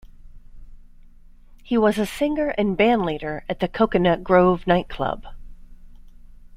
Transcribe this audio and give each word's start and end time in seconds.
He 1.61 1.77
was 1.77 1.99
a 1.99 2.07
singer 2.07 2.55
and 2.57 2.75
bandleader 2.75 3.43
at 3.47 3.59
the 3.59 3.67
Cocoanut 3.67 4.23
Grove 4.23 4.65
night 4.65 4.89
club. 4.89 5.27